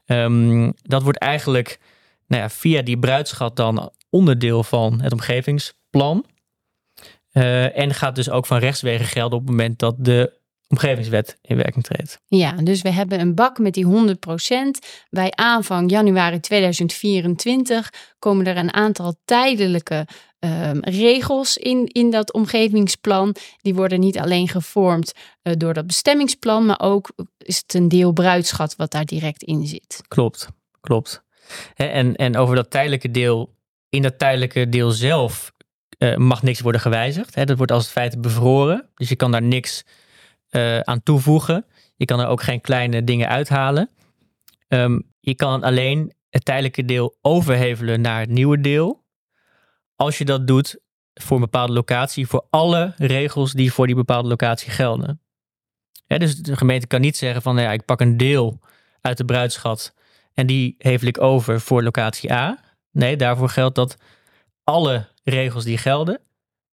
Um, 0.06 0.74
dat 0.82 1.04
wordt 1.04 1.18
eigenlijk 1.18 1.80
nou 2.28 2.42
ja, 2.42 2.50
via 2.50 2.82
die 2.82 3.00
bruidschat 3.00 3.56
dan 3.56 3.92
onderdeel 4.10 4.64
van 4.64 5.02
het 5.02 5.12
omgevingsplan. 5.12 6.26
Uh, 7.34 7.78
en 7.78 7.94
gaat 7.94 8.16
dus 8.16 8.30
ook 8.30 8.46
van 8.46 8.58
rechtswegen 8.58 9.06
gelden 9.06 9.38
op 9.38 9.44
het 9.44 9.56
moment 9.56 9.80
dat 9.80 9.96
de 9.98 10.42
omgevingswet 10.68 11.38
in 11.42 11.56
werking 11.56 11.83
treedt. 11.83 12.19
Ja, 12.25 12.51
dus 12.51 12.81
we 12.81 12.89
hebben 12.89 13.19
een 13.19 13.36
bak 13.36 13.60
met 13.60 13.74
die 13.74 13.86
100%. 13.86 13.89
Bij 15.10 15.31
aanvang 15.31 15.92
januari 15.92 16.39
2024 16.39 17.89
komen 18.19 18.45
er 18.45 18.57
een 18.57 18.74
aantal 18.74 19.15
tijdelijke 19.25 20.07
um, 20.39 20.80
regels 20.81 21.57
in, 21.57 21.88
in 21.88 22.12
dat 22.12 22.33
omgevingsplan. 22.33 23.36
Die 23.62 23.74
worden 23.74 24.00
niet 24.00 24.19
alleen 24.19 24.48
gevormd 24.48 25.13
uh, 25.44 25.54
door 25.57 25.74
dat 25.74 25.88
bestemmingsplan, 25.88 26.65
maar 26.65 26.80
ook 26.80 27.12
is 27.38 27.57
het 27.57 27.74
een 27.74 27.88
deel 27.88 28.12
bruidschat 28.12 28.75
wat 28.75 28.92
daar 28.92 29.06
direct 29.06 29.44
in 29.44 29.68
zit. 29.68 30.01
Klopt, 30.07 30.48
klopt. 30.81 31.24
En, 31.75 32.15
en 32.15 32.38
over 32.38 32.56
dat 32.56 32.69
tijdelijke 32.69 33.12
deel, 33.12 33.56
in 33.89 34.01
dat 34.01 34.19
tijdelijke 34.19 34.69
deel 34.69 34.92
zelf 34.92 35.51
uh, 35.98 36.15
mag 36.18 36.44
niks 36.44 36.60
worden 36.60 36.81
gewijzigd. 36.81 37.36
Hè? 37.36 37.45
Dat 37.45 37.57
wordt 37.57 37.71
als 37.71 37.83
het 37.83 37.92
feit 37.92 38.21
bevroren. 38.21 38.89
Dus 38.95 39.10
je 39.10 39.15
kan 39.15 39.31
daar 39.31 39.42
niks 39.42 39.83
uh, 40.56 40.80
aan 40.80 41.04
toevoegen. 41.04 41.66
Je 41.96 42.06
kan 42.06 42.20
er 42.20 42.28
ook 42.28 42.42
geen 42.42 42.62
kleine 42.62 43.04
dingen 43.04 43.28
uithalen. 43.28 43.90
Um, 44.68 45.12
je 45.20 45.36
kan 45.36 45.64
alleen 45.64 46.14
het 46.30 46.46
tijdelijke 46.46 46.86
deel 46.86 47.18
overhevelen 47.22 48.01
naar 48.01 48.20
het 48.20 48.30
nieuwe 48.30 48.62
deel. 48.62 49.04
Als 49.96 50.18
je 50.18 50.25
dat 50.25 50.48
doet 50.48 50.80
voor 51.13 51.36
een 51.36 51.44
bepaalde 51.44 51.74
locatie, 51.74 52.27
voor 52.27 52.48
alle 52.50 52.94
regels 52.98 53.51
die 53.51 53.74
voor 53.74 53.86
die 53.88 53.96
bepaalde 53.96 54.27
locatie 54.27 54.72
gelden. 54.72 55.22
Dus 56.08 56.36
de 56.36 56.58
gemeente 56.58 56.88
kan 56.88 57.01
niet 57.01 57.18
zeggen 57.18 57.42
van 57.42 57.56
nou 57.56 57.68
ja, 57.68 57.74
ik 57.74 57.86
pak 57.86 58.01
een 58.01 58.18
deel 58.18 58.60
uit 59.01 59.18
de 59.18 59.25
bruidschat 59.25 59.94
en 60.34 60.48
die 60.48 60.75
hevel 60.77 61.08
ik 61.08 61.22
over 61.22 61.62
voor 61.62 61.84
locatie 61.84 62.34
A. 62.34 62.60
Nee, 62.92 63.16
daarvoor 63.16 63.50
geldt 63.50 63.75
dat 63.75 63.98
alle 64.63 65.08
regels 65.24 65.63
die 65.63 65.77
gelden, 65.77 66.22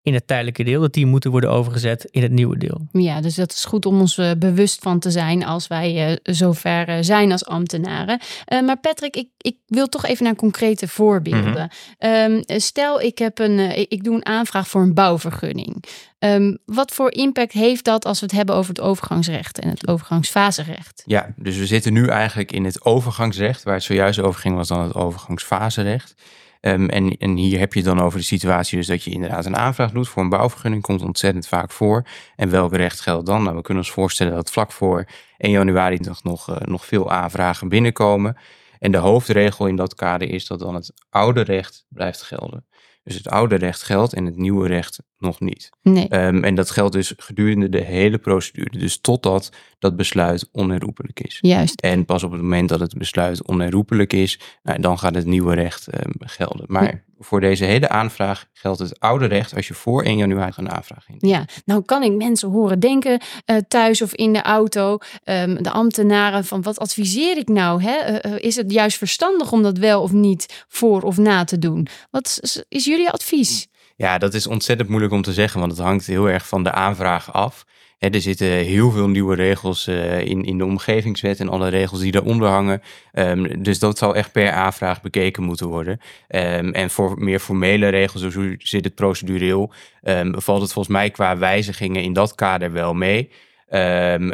in 0.01 0.13
het 0.13 0.27
tijdelijke 0.27 0.63
deel, 0.63 0.81
dat 0.81 0.93
die 0.93 1.05
moeten 1.05 1.31
worden 1.31 1.51
overgezet 1.51 2.03
in 2.03 2.21
het 2.21 2.31
nieuwe 2.31 2.57
deel. 2.57 2.87
Ja, 2.91 3.21
dus 3.21 3.35
dat 3.35 3.51
is 3.51 3.65
goed 3.65 3.85
om 3.85 3.99
ons 3.99 4.17
uh, 4.17 4.31
bewust 4.37 4.81
van 4.81 4.99
te 4.99 5.11
zijn 5.11 5.45
als 5.45 5.67
wij 5.67 6.09
uh, 6.11 6.15
zover 6.23 6.89
uh, 6.89 6.97
zijn 7.01 7.31
als 7.31 7.45
ambtenaren. 7.45 8.19
maar 8.65 8.79
Patrick, 8.79 9.15
ik, 9.15 9.27
ik 9.37 9.55
wil 9.67 9.87
toch 9.87 10.05
even 10.05 10.23
naar 10.23 10.35
concrete 10.35 10.87
voorbeelden. 10.87 11.71
Mm-hmm. 11.99 12.43
Um, 12.47 12.59
stel, 12.59 13.01
ik, 13.01 13.17
heb 13.17 13.39
een, 13.39 13.59
ik, 13.59 13.91
ik, 13.91 14.03
doe 14.03 14.15
een 14.15 14.25
aanvraag 14.25 14.67
voor 14.67 14.81
een 14.81 14.93
bouwvergunning. 14.93 15.83
Um, 16.19 16.57
wat 16.65 16.91
voor 16.91 17.11
impact 17.11 17.51
heeft 17.51 17.85
dat 17.85 18.05
als 18.05 18.19
we 18.19 18.25
het 18.25 18.35
hebben 18.35 18.55
over 18.55 18.69
het 18.69 18.81
overgangsrecht 18.81 19.59
en 19.59 19.69
het 19.69 19.87
overgangsfaserecht? 19.87 21.03
Ja, 21.05 21.33
dus 21.35 21.57
we 21.57 21.65
zitten 21.65 21.93
nu 21.93 22.07
eigenlijk 22.07 22.51
in 22.51 22.65
het 22.65 22.85
overgangsrecht, 22.85 23.63
waar 23.63 23.73
het 23.73 23.83
zojuist 23.83 24.19
over 24.19 24.41
ging, 24.41 24.55
was 24.55 24.67
dan 24.67 24.81
het 24.81 24.95
overgangsfaserecht. 24.95 26.15
Um, 26.61 26.89
en, 26.89 27.17
en 27.17 27.35
hier 27.35 27.59
heb 27.59 27.73
je 27.73 27.83
dan 27.83 28.01
over 28.01 28.19
de 28.19 28.25
situatie 28.25 28.77
dus 28.77 28.87
dat 28.87 29.03
je 29.03 29.11
inderdaad 29.11 29.45
een 29.45 29.55
aanvraag 29.55 29.91
doet 29.91 30.07
voor 30.07 30.23
een 30.23 30.29
bouwvergunning. 30.29 30.81
Komt 30.81 31.01
ontzettend 31.01 31.47
vaak 31.47 31.71
voor. 31.71 32.07
En 32.35 32.49
welk 32.49 32.75
recht 32.75 32.99
geldt 32.99 33.25
dan? 33.25 33.43
Nou, 33.43 33.55
we 33.55 33.61
kunnen 33.61 33.83
ons 33.83 33.91
voorstellen 33.91 34.33
dat 34.33 34.51
vlak 34.51 34.71
voor 34.71 35.05
1 35.37 35.51
januari 35.51 35.99
nog, 36.23 36.49
uh, 36.49 36.55
nog 36.57 36.85
veel 36.85 37.11
aanvragen 37.11 37.69
binnenkomen. 37.69 38.37
En 38.79 38.91
de 38.91 38.97
hoofdregel 38.97 39.67
in 39.67 39.75
dat 39.75 39.95
kader 39.95 40.29
is 40.29 40.47
dat 40.47 40.59
dan 40.59 40.75
het 40.75 40.93
oude 41.09 41.41
recht 41.41 41.85
blijft 41.89 42.21
gelden. 42.21 42.65
Dus 43.09 43.17
het 43.17 43.29
oude 43.29 43.55
recht 43.55 43.83
geldt 43.83 44.13
en 44.13 44.25
het 44.25 44.37
nieuwe 44.37 44.67
recht 44.67 44.99
nog 45.17 45.39
niet. 45.39 45.69
Nee. 45.81 46.25
Um, 46.25 46.43
en 46.43 46.55
dat 46.55 46.69
geldt 46.69 46.93
dus 46.93 47.13
gedurende 47.17 47.69
de 47.69 47.81
hele 47.81 48.17
procedure. 48.17 48.77
Dus 48.77 48.99
totdat 49.01 49.51
dat 49.79 49.95
besluit 49.95 50.49
onherroepelijk 50.51 51.19
is. 51.19 51.37
Juist. 51.41 51.81
En 51.81 52.05
pas 52.05 52.23
op 52.23 52.31
het 52.31 52.41
moment 52.41 52.69
dat 52.69 52.79
het 52.79 52.97
besluit 52.97 53.45
onherroepelijk 53.45 54.13
is, 54.13 54.39
nou, 54.63 54.81
dan 54.81 54.99
gaat 54.99 55.15
het 55.15 55.25
nieuwe 55.25 55.53
recht 55.53 55.87
um, 55.93 56.13
gelden. 56.17 56.65
Maar 56.67 57.03
voor 57.19 57.39
deze 57.39 57.65
hele 57.65 57.89
aanvraag 57.89 58.45
geldt 58.53 58.79
het 58.79 58.99
oude 58.99 59.25
recht 59.25 59.55
als 59.55 59.67
je 59.67 59.73
voor 59.73 60.03
1 60.03 60.17
januari 60.17 60.53
een 60.55 60.71
aanvraag 60.71 61.05
in. 61.07 61.29
Ja, 61.29 61.45
nou 61.65 61.81
kan 61.81 62.03
ik 62.03 62.11
mensen 62.11 62.49
horen 62.49 62.79
denken 62.79 63.21
uh, 63.45 63.57
thuis 63.67 64.01
of 64.01 64.13
in 64.13 64.33
de 64.33 64.41
auto, 64.41 64.97
um, 65.23 65.63
de 65.63 65.71
ambtenaren, 65.71 66.45
van 66.45 66.61
wat 66.61 66.79
adviseer 66.79 67.37
ik 67.37 67.47
nou? 67.47 67.83
Hè? 67.83 68.25
Uh, 68.25 68.35
is 68.37 68.55
het 68.55 68.71
juist 68.71 68.97
verstandig 68.97 69.51
om 69.51 69.63
dat 69.63 69.77
wel 69.77 70.01
of 70.01 70.11
niet 70.11 70.65
voor 70.67 71.01
of 71.01 71.17
na 71.17 71.43
te 71.43 71.59
doen? 71.59 71.87
Wat 72.11 72.39
is 72.69 72.85
jullie 72.85 73.09
advies? 73.09 73.67
Ja, 73.95 74.17
dat 74.17 74.33
is 74.33 74.47
ontzettend 74.47 74.89
moeilijk 74.89 75.13
om 75.13 75.21
te 75.21 75.33
zeggen, 75.33 75.59
want 75.59 75.71
het 75.71 75.81
hangt 75.81 76.05
heel 76.05 76.29
erg 76.29 76.47
van 76.47 76.63
de 76.63 76.71
aanvraag 76.71 77.33
af. 77.33 77.65
Er 77.99 78.21
zitten 78.21 78.47
heel 78.47 78.91
veel 78.91 79.07
nieuwe 79.07 79.35
regels 79.35 79.87
uh, 79.87 80.19
in, 80.19 80.43
in 80.43 80.57
de 80.57 80.65
omgevingswet 80.65 81.39
en 81.39 81.49
alle 81.49 81.67
regels 81.67 81.99
die 81.99 82.11
daaronder 82.11 82.47
hangen. 82.47 82.81
Um, 83.13 83.63
dus 83.63 83.79
dat 83.79 83.97
zal 83.97 84.15
echt 84.15 84.31
per 84.31 84.51
aanvraag 84.51 85.01
bekeken 85.01 85.43
moeten 85.43 85.67
worden. 85.67 85.99
Um, 86.27 86.73
en 86.73 86.89
voor 86.89 87.15
meer 87.17 87.39
formele 87.39 87.87
regels, 87.87 88.21
dus 88.21 88.33
hoe 88.33 88.55
zit 88.57 88.83
het 88.83 88.95
procedureel, 88.95 89.71
um, 90.03 90.41
valt 90.41 90.61
het 90.61 90.73
volgens 90.73 90.95
mij 90.95 91.09
qua 91.09 91.37
wijzigingen 91.37 92.03
in 92.03 92.13
dat 92.13 92.35
kader 92.35 92.71
wel 92.71 92.93
mee. 92.93 93.29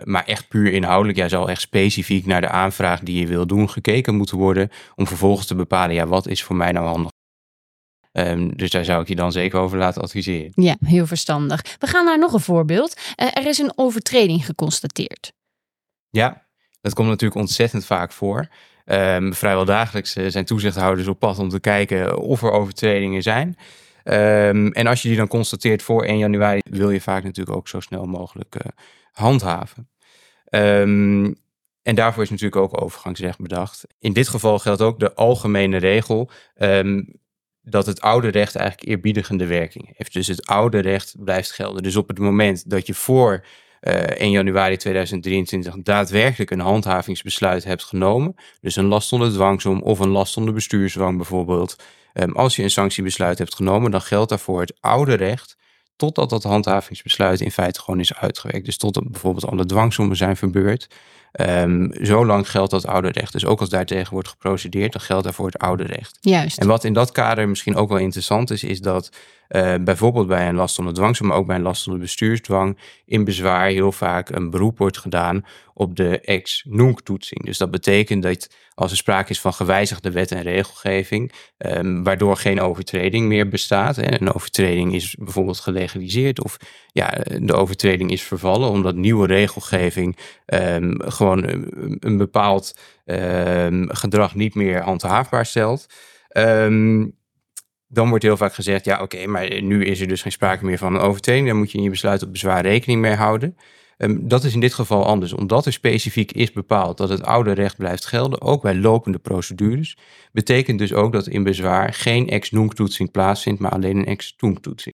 maar 0.03 0.24
echt 0.25 0.48
puur 0.48 0.72
inhoudelijk, 0.72 1.17
ja, 1.17 1.27
zal 1.27 1.50
echt 1.50 1.62
specifiek 1.62 2.25
naar 2.25 2.41
de 2.41 2.50
aanvraag 2.50 3.00
die 3.00 3.19
je 3.19 3.27
wil 3.27 3.48
doen 3.48 3.69
gekeken 3.69 4.15
moeten 4.15 4.38
worden. 4.38 4.69
Om 4.95 5.07
vervolgens 5.07 5.48
te 5.48 5.55
bepalen, 5.55 5.95
ja, 5.95 6.07
wat 6.07 6.27
is 6.27 6.43
voor 6.43 6.55
mij 6.55 6.72
nou 6.72 6.86
handig 6.88 7.13
Um, 8.17 8.57
dus 8.57 8.72
daar 8.72 8.86
zou 8.86 9.01
ik 9.01 9.07
je 9.07 9.15
dan 9.15 9.31
zeker 9.31 9.60
over 9.60 9.77
laten 9.77 10.01
adviseren. 10.01 10.51
Ja, 10.55 10.75
heel 10.86 11.07
verstandig. 11.07 11.75
We 11.79 11.88
gaan 11.88 12.05
naar 12.05 12.19
nog 12.19 12.34
een 12.34 12.39
voorbeeld. 12.39 13.00
Uh, 13.22 13.27
er 13.38 13.48
is 13.48 13.57
een 13.57 13.72
overtreding 13.75 14.45
geconstateerd. 14.45 15.34
Ja, 16.10 16.45
dat 16.81 16.93
komt 16.93 17.07
natuurlijk 17.07 17.39
ontzettend 17.39 17.86
vaak 17.86 18.12
voor. 18.12 18.48
Um, 18.86 19.34
vrijwel 19.34 19.65
dagelijks 19.65 20.15
uh, 20.15 20.27
zijn 20.27 20.45
toezichthouders 20.45 21.07
op 21.07 21.19
pad 21.19 21.39
om 21.39 21.50
te 21.50 21.60
kijken 21.60 22.17
of 22.17 22.41
er 22.41 22.51
overtredingen 22.51 23.22
zijn. 23.22 23.57
Um, 24.03 24.72
en 24.72 24.88
als 24.88 25.01
je 25.01 25.07
die 25.07 25.17
dan 25.17 25.27
constateert 25.27 25.81
voor 25.81 26.03
1 26.03 26.17
januari, 26.17 26.60
wil 26.69 26.89
je 26.89 27.01
vaak 27.01 27.24
natuurlijk 27.24 27.57
ook 27.57 27.67
zo 27.67 27.79
snel 27.79 28.05
mogelijk 28.05 28.55
uh, 28.55 28.72
handhaven. 29.12 29.89
Um, 30.50 31.36
en 31.81 31.95
daarvoor 31.95 32.24
is 32.24 32.29
natuurlijk 32.29 32.62
ook 32.62 32.81
overgangsrecht 32.81 33.39
bedacht. 33.39 33.84
In 34.00 34.13
dit 34.13 34.27
geval 34.27 34.60
geldt 34.60 34.81
ook 34.81 35.00
de 35.00 35.13
algemene 35.13 35.77
regel. 35.77 36.29
Um, 36.57 37.24
dat 37.65 37.86
het 37.86 38.01
oude 38.01 38.27
recht 38.27 38.55
eigenlijk 38.55 38.89
eerbiedigende 38.89 39.45
werking 39.45 39.93
heeft. 39.95 40.13
Dus 40.13 40.27
het 40.27 40.45
oude 40.45 40.79
recht 40.79 41.15
blijft 41.19 41.51
gelden. 41.51 41.84
Dus 41.84 41.95
op 41.95 42.07
het 42.07 42.19
moment 42.19 42.69
dat 42.69 42.88
je 42.88 42.93
voor 42.93 43.45
uh, 43.81 43.93
eh, 43.93 44.01
1 44.01 44.31
januari 44.31 44.77
2023 44.77 45.75
daadwerkelijk 45.77 46.51
een 46.51 46.60
handhavingsbesluit 46.60 47.63
hebt 47.63 47.84
genomen, 47.84 48.36
dus 48.62 48.75
een 48.75 48.86
last 48.86 49.13
onder 49.13 49.31
dwangsom 49.31 49.81
of 49.81 50.00
een 50.00 50.10
last 50.10 50.38
onder 50.38 50.53
bestuursdwang 50.53 51.17
bijvoorbeeld, 51.17 51.75
um, 52.13 52.36
als 52.36 52.55
je 52.55 52.63
een 52.63 52.69
sanctiebesluit 52.69 53.38
hebt 53.38 53.55
genomen, 53.55 53.91
dan 53.91 54.01
geldt 54.01 54.29
daarvoor 54.29 54.62
het 54.62 54.74
oude 54.79 55.13
recht 55.13 55.57
totdat 55.95 56.29
dat 56.29 56.43
handhavingsbesluit 56.43 57.41
in 57.41 57.51
feite 57.51 57.79
gewoon 57.79 58.00
is 58.00 58.13
uitgewerkt. 58.13 58.65
Dus 58.65 58.77
totdat 58.77 59.12
bijvoorbeeld 59.12 59.45
alle 59.45 59.65
dwangsommen 59.65 60.17
zijn 60.17 60.38
verbeurd. 60.38 60.88
Um, 61.42 61.89
zolang 61.92 62.50
geldt 62.50 62.72
dat 62.72 62.88
oude 62.88 63.12
recht. 63.12 63.32
Dus 63.32 63.46
ook 63.46 63.60
als 63.60 63.70
daartegen 63.70 64.13
wordt 64.13 64.27
geprocedeerd, 64.27 64.92
dan 64.92 65.01
geldt 65.01 65.24
daarvoor 65.24 65.46
het 65.46 65.58
oude 65.58 65.84
recht. 65.84 66.18
Juist. 66.22 66.58
En 66.58 66.68
wat 66.68 66.84
in 66.84 66.94
dat 66.94 67.12
kader 67.12 67.50
misschien 67.50 67.75
ook 67.75 67.89
wel 67.89 67.98
interessant 67.98 68.51
is, 68.51 68.63
is 68.63 68.82
dat 68.82 69.10
uh, 69.49 69.75
bijvoorbeeld 69.81 70.27
bij 70.27 70.47
een 70.47 70.55
last 70.55 70.79
onder 70.79 70.93
dwangsom, 70.93 71.27
maar 71.27 71.37
ook 71.37 71.47
bij 71.47 71.55
een 71.55 71.61
last 71.61 71.85
onder 71.87 72.01
bestuursdwang, 72.01 72.77
in 73.05 73.23
bezwaar 73.23 73.69
heel 73.69 73.91
vaak 73.91 74.29
een 74.29 74.49
beroep 74.49 74.77
wordt 74.77 74.97
gedaan 74.97 75.45
op 75.73 75.95
de 75.95 76.19
ex-nunc-toetsing. 76.19 77.45
Dus 77.45 77.57
dat 77.57 77.71
betekent 77.71 78.23
dat 78.23 78.49
als 78.73 78.91
er 78.91 78.97
sprake 78.97 79.29
is 79.29 79.41
van 79.41 79.53
gewijzigde 79.53 80.11
wet 80.11 80.31
en 80.31 80.41
regelgeving, 80.41 81.31
um, 81.57 82.03
waardoor 82.03 82.37
geen 82.37 82.61
overtreding 82.61 83.27
meer 83.27 83.47
bestaat, 83.47 83.95
hè, 83.95 84.21
een 84.21 84.33
overtreding 84.33 84.93
is 84.93 85.15
bijvoorbeeld 85.19 85.59
gelegaliseerd 85.59 86.43
of 86.43 86.57
ja, 86.91 87.09
de 87.39 87.53
overtreding 87.53 88.11
is 88.11 88.23
vervallen 88.23 88.69
omdat 88.69 88.95
nieuwe 88.95 89.27
regelgeving 89.27 90.17
um, 90.45 91.01
gewoon 91.01 91.43
een, 91.99 92.17
bepaald 92.17 92.79
um, 93.05 93.89
gedrag 93.89 94.35
niet 94.35 94.55
meer 94.55 94.81
handhaafbaar 94.81 95.45
stelt. 95.45 95.85
Um, 96.37 97.15
dan 97.88 98.10
wordt 98.10 98.24
heel 98.24 98.38
vaak 98.38 98.54
gezegd, 98.54 98.86
ja 98.86 99.01
oké, 99.01 99.25
maar 99.25 99.62
nu 99.62 99.86
is 99.86 100.01
er 100.01 100.08
dus 100.08 100.22
geen 100.22 100.32
sprake 100.32 100.65
meer 100.65 100.77
van 100.77 100.96
een 100.96 101.01
overtreding. 101.01 101.48
Dan 101.48 101.58
moet 101.58 101.72
je 101.72 101.77
in 101.77 101.84
je 101.84 101.89
besluit 101.89 102.24
op 102.24 102.32
bezwaar 102.32 102.62
rekening 102.62 103.01
mee 103.01 103.15
houden. 103.15 103.58
Um, 103.98 104.27
dat 104.27 104.44
is 104.44 104.54
in 104.54 104.60
dit 104.60 104.74
geval 104.74 105.06
anders, 105.06 105.34
omdat 105.34 105.65
er 105.65 105.74
specifiek 105.74 106.32
is 106.32 106.51
bepaald 106.51 106.98
dat 106.98 107.10
het 107.10 107.24
oude 107.24 107.51
recht 107.51 107.77
blijft 107.77 108.06
gelden, 108.06 108.42
ook 108.42 108.62
bij 108.62 108.75
lopende 108.75 109.20
procedures. 109.20 109.98
Betekent 110.32 110.80
dus 110.80 110.94
ook 110.94 111.12
dat 111.13 111.27
in 111.27 111.44
bezwaar 111.44 111.94
geen 111.94 112.30
ex-nunc-toetsing 112.30 113.12
plaatsvindt, 113.12 113.60
maar 113.60 113.72
alleen 113.72 113.98
een 113.98 114.06
ex-tunc-toetsing. 114.06 114.96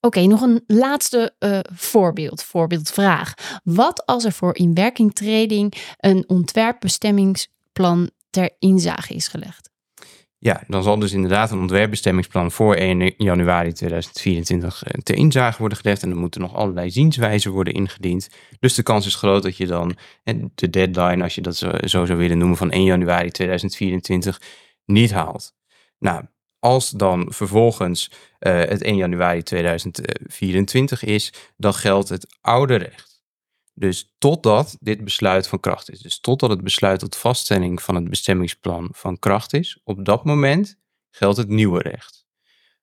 Oké, 0.00 0.18
okay, 0.18 0.24
nog 0.24 0.40
een 0.40 0.64
laatste 0.66 1.34
uh, 1.38 1.58
voorbeeld, 1.72 2.42
voorbeeldvraag. 2.42 3.34
Wat 3.64 4.06
als 4.06 4.24
er 4.24 4.32
voor 4.32 4.56
inwerkingtreding 4.56 5.74
een 5.96 6.24
ontwerpbestemmingsplan 6.26 8.10
ter 8.30 8.50
inzage 8.58 9.14
is 9.14 9.28
gelegd? 9.28 9.70
Ja, 10.38 10.62
dan 10.68 10.82
zal 10.82 10.98
dus 10.98 11.12
inderdaad 11.12 11.50
een 11.50 11.58
ontwerpbestemmingsplan 11.58 12.50
voor 12.50 12.74
1 12.74 13.14
januari 13.16 13.72
2024 13.72 14.82
eh, 14.82 15.00
ter 15.00 15.14
inzage 15.14 15.58
worden 15.58 15.78
gelegd. 15.78 16.02
En 16.02 16.10
er 16.10 16.16
moeten 16.16 16.40
nog 16.40 16.54
allerlei 16.54 16.90
zienswijzen 16.90 17.50
worden 17.50 17.74
ingediend. 17.74 18.28
Dus 18.60 18.74
de 18.74 18.82
kans 18.82 19.06
is 19.06 19.14
groot 19.14 19.42
dat 19.42 19.56
je 19.56 19.66
dan 19.66 19.96
de 20.54 20.70
deadline, 20.70 21.22
als 21.22 21.34
je 21.34 21.40
dat 21.40 21.56
zo, 21.56 21.70
zo 21.84 22.04
zou 22.04 22.18
willen 22.18 22.38
noemen, 22.38 22.56
van 22.56 22.70
1 22.70 22.84
januari 22.84 23.30
2024 23.30 24.40
niet 24.84 25.12
haalt. 25.12 25.54
Nou, 25.98 26.24
als 26.58 26.90
dan 26.90 27.26
vervolgens 27.28 28.10
uh, 28.40 28.58
het 28.58 28.82
1 28.82 28.96
januari 28.96 29.42
2024 29.42 31.04
is, 31.04 31.32
dan 31.56 31.74
geldt 31.74 32.08
het 32.08 32.36
oude 32.40 32.74
recht. 32.74 33.15
Dus 33.78 34.14
totdat 34.18 34.76
dit 34.80 35.04
besluit 35.04 35.48
van 35.48 35.60
kracht 35.60 35.90
is. 35.90 36.00
Dus 36.00 36.20
totdat 36.20 36.50
het 36.50 36.62
besluit 36.62 37.00
tot 37.00 37.16
vaststelling 37.16 37.82
van 37.82 37.94
het 37.94 38.10
bestemmingsplan 38.10 38.88
van 38.92 39.18
kracht 39.18 39.52
is, 39.52 39.80
op 39.84 40.04
dat 40.04 40.24
moment 40.24 40.76
geldt 41.10 41.36
het 41.36 41.48
nieuwe 41.48 41.82
recht. 41.82 42.26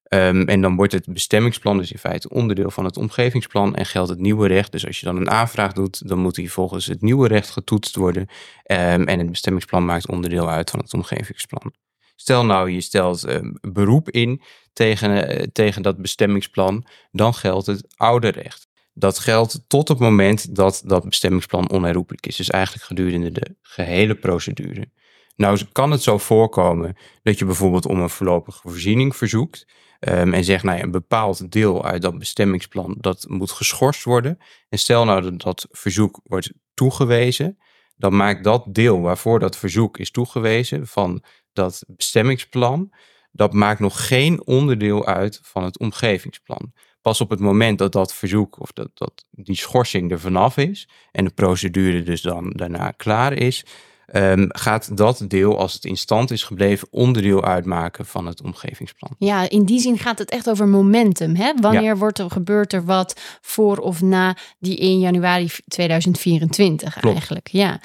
Um, 0.09 0.47
en 0.47 0.62
dan 0.62 0.75
wordt 0.75 0.93
het 0.93 1.13
bestemmingsplan 1.13 1.77
dus 1.77 1.91
in 1.91 1.97
feite 1.97 2.29
onderdeel 2.29 2.71
van 2.71 2.85
het 2.85 2.97
omgevingsplan 2.97 3.75
en 3.75 3.85
geldt 3.85 4.09
het 4.09 4.19
nieuwe 4.19 4.47
recht. 4.47 4.71
Dus 4.71 4.85
als 4.88 5.00
je 5.00 5.05
dan 5.05 5.17
een 5.17 5.29
aanvraag 5.29 5.73
doet, 5.73 6.07
dan 6.07 6.19
moet 6.19 6.35
die 6.35 6.51
volgens 6.51 6.85
het 6.85 7.01
nieuwe 7.01 7.27
recht 7.27 7.50
getoetst 7.50 7.95
worden. 7.95 8.21
Um, 8.21 9.07
en 9.07 9.19
het 9.19 9.29
bestemmingsplan 9.29 9.85
maakt 9.85 10.07
onderdeel 10.07 10.50
uit 10.50 10.69
van 10.69 10.79
het 10.79 10.93
omgevingsplan. 10.93 11.73
Stel 12.15 12.45
nou, 12.45 12.69
je 12.69 12.81
stelt 12.81 13.27
um, 13.27 13.57
beroep 13.62 14.09
in 14.09 14.41
tegen, 14.73 15.39
uh, 15.39 15.43
tegen 15.51 15.81
dat 15.81 16.01
bestemmingsplan, 16.01 16.85
dan 17.12 17.33
geldt 17.33 17.65
het 17.65 17.93
oude 17.95 18.27
recht. 18.27 18.67
Dat 18.93 19.19
geldt 19.19 19.63
tot 19.67 19.88
het 19.88 20.00
moment 20.00 20.55
dat 20.55 20.81
dat 20.85 21.05
bestemmingsplan 21.05 21.69
onherroepelijk 21.69 22.25
is. 22.25 22.35
Dus 22.35 22.50
eigenlijk 22.50 22.85
gedurende 22.85 23.31
de 23.31 23.55
gehele 23.62 24.15
procedure. 24.15 24.91
Nou 25.35 25.59
kan 25.71 25.91
het 25.91 26.01
zo 26.01 26.17
voorkomen 26.17 26.97
dat 27.23 27.39
je 27.39 27.45
bijvoorbeeld 27.45 27.85
om 27.85 28.01
een 28.01 28.09
voorlopige 28.09 28.59
voorziening 28.62 29.15
verzoekt. 29.15 29.65
Um, 30.00 30.33
en 30.33 30.43
zegt, 30.43 30.63
nou 30.63 30.79
een 30.79 30.91
bepaald 30.91 31.51
deel 31.51 31.85
uit 31.85 32.01
dat 32.01 32.17
bestemmingsplan, 32.17 32.95
dat 33.00 33.25
moet 33.27 33.51
geschorst 33.51 34.03
worden. 34.03 34.38
En 34.69 34.79
stel 34.79 35.05
nou 35.05 35.21
dat 35.21 35.41
dat 35.41 35.67
verzoek 35.71 36.19
wordt 36.23 36.53
toegewezen, 36.73 37.57
dan 37.95 38.15
maakt 38.15 38.43
dat 38.43 38.65
deel 38.67 39.01
waarvoor 39.01 39.39
dat 39.39 39.57
verzoek 39.57 39.97
is 39.97 40.12
toegewezen 40.12 40.88
van 40.88 41.23
dat 41.53 41.83
bestemmingsplan, 41.88 42.93
dat 43.31 43.53
maakt 43.53 43.79
nog 43.79 44.07
geen 44.07 44.45
onderdeel 44.45 45.05
uit 45.05 45.39
van 45.43 45.63
het 45.63 45.79
omgevingsplan. 45.79 46.73
Pas 47.03 47.22
op 47.22 47.29
het 47.29 47.39
moment 47.39 47.77
dat 47.77 47.91
dat 47.91 48.13
verzoek 48.13 48.60
of 48.60 48.72
dat, 48.72 48.89
dat 48.93 49.25
die 49.31 49.55
schorsing 49.55 50.12
er 50.12 50.19
vanaf 50.19 50.57
is 50.57 50.88
en 51.12 51.25
de 51.25 51.31
procedure 51.31 52.03
dus 52.03 52.22
dan 52.22 52.50
daarna 52.55 52.91
klaar 52.91 53.33
is, 53.33 53.65
um, 54.13 54.48
gaat 54.50 54.98
dat 54.98 55.25
deel, 55.27 55.57
als 55.57 55.74
het 55.74 55.86
in 55.86 55.98
stand 55.98 56.31
is 56.31 56.43
gebleven, 56.43 56.88
onderdeel 56.91 57.43
uitmaken 57.43 58.05
van 58.05 58.25
het 58.25 58.41
omgevingsplan. 58.41 59.12
Ja, 59.17 59.50
in 59.50 59.63
die 59.63 59.79
zin 59.79 59.98
gaat 59.98 60.19
het 60.19 60.29
echt 60.29 60.50
over 60.50 60.67
momentum. 60.67 61.36
Hè? 61.36 61.53
Wanneer 61.62 61.81
ja. 61.81 61.95
wordt 61.95 62.19
er, 62.19 62.31
gebeurt 62.31 62.74
er 62.74 62.86
wat 62.86 63.19
voor 63.41 63.77
of 63.77 64.01
na 64.01 64.36
die 64.60 64.77
1 64.79 65.00
januari 65.00 65.50
2024 65.67 66.93
Klopt. 66.93 67.15
eigenlijk? 67.15 67.48
Ja. 67.48 67.79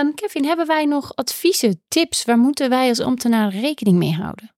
Um, 0.00 0.14
Kevin, 0.14 0.44
hebben 0.44 0.66
wij 0.66 0.84
nog 0.84 1.14
adviezen, 1.14 1.80
tips? 1.88 2.24
Waar 2.24 2.38
moeten 2.38 2.70
wij 2.70 2.88
als 2.88 3.00
ambtenaar 3.00 3.50
rekening 3.50 3.96
mee 3.96 4.12
houden? 4.12 4.50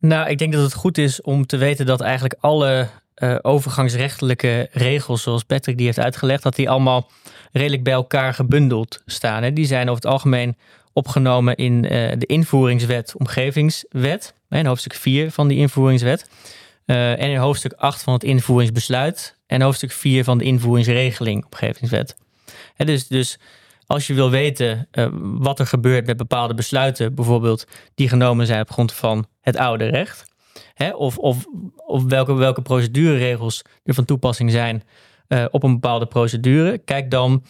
Nou, 0.00 0.28
ik 0.28 0.38
denk 0.38 0.52
dat 0.52 0.62
het 0.62 0.74
goed 0.74 0.98
is 0.98 1.22
om 1.22 1.46
te 1.46 1.56
weten 1.56 1.86
dat 1.86 2.00
eigenlijk 2.00 2.34
alle 2.40 2.88
uh, 3.16 3.36
overgangsrechtelijke 3.42 4.68
regels, 4.72 5.22
zoals 5.22 5.44
Patrick 5.44 5.76
die 5.76 5.86
heeft 5.86 5.98
uitgelegd, 5.98 6.42
dat 6.42 6.56
die 6.56 6.70
allemaal 6.70 7.10
redelijk 7.52 7.82
bij 7.82 7.92
elkaar 7.92 8.34
gebundeld 8.34 9.02
staan. 9.06 9.42
Hè. 9.42 9.52
Die 9.52 9.66
zijn 9.66 9.88
over 9.88 10.02
het 10.02 10.12
algemeen 10.12 10.56
opgenomen 10.92 11.56
in 11.56 11.84
uh, 11.84 11.90
de 12.18 12.26
invoeringswet, 12.26 13.14
omgevingswet, 13.16 14.34
in 14.48 14.66
hoofdstuk 14.66 14.94
4 14.94 15.30
van 15.30 15.48
die 15.48 15.58
invoeringswet. 15.58 16.30
Uh, 16.86 17.10
en 17.10 17.30
in 17.30 17.36
hoofdstuk 17.36 17.72
8 17.72 18.02
van 18.02 18.12
het 18.12 18.24
invoeringsbesluit 18.24 19.36
en 19.46 19.62
hoofdstuk 19.62 19.92
4 19.92 20.24
van 20.24 20.38
de 20.38 20.44
invoeringsregeling, 20.44 21.44
omgevingswet. 21.44 22.16
Hè, 22.74 22.84
dus, 22.84 23.08
dus 23.08 23.38
als 23.90 24.06
je 24.06 24.14
wil 24.14 24.30
weten 24.30 24.88
uh, 24.92 25.08
wat 25.22 25.58
er 25.58 25.66
gebeurt 25.66 26.06
met 26.06 26.16
bepaalde 26.16 26.54
besluiten, 26.54 27.14
bijvoorbeeld 27.14 27.66
die 27.94 28.08
genomen 28.08 28.46
zijn 28.46 28.60
op 28.60 28.70
grond 28.70 28.92
van 28.92 29.26
het 29.40 29.56
oude 29.56 29.84
recht, 29.84 30.32
hè, 30.74 30.90
of, 30.90 31.18
of, 31.18 31.46
of 31.76 32.04
welke, 32.04 32.34
welke 32.34 32.62
procedureregels 32.62 33.64
er 33.84 33.94
van 33.94 34.04
toepassing 34.04 34.50
zijn 34.50 34.82
uh, 35.28 35.44
op 35.50 35.62
een 35.62 35.72
bepaalde 35.72 36.06
procedure, 36.06 36.78
kijk 36.78 37.10
dan 37.10 37.44